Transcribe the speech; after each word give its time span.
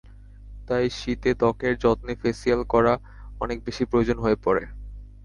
তাই 0.67 0.85
শীতে 0.91 1.31
ত্বকের 1.35 1.73
যত্নে 1.77 2.13
ফেসিয়াল 2.21 2.61
করা 2.73 2.93
অনেক 3.41 3.57
বেশি 3.65 3.83
প্রয়োজন 3.85 4.17
হয়ে 4.19 4.37
পড়ে। 4.45 4.63